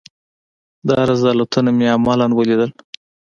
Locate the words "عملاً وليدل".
1.95-2.69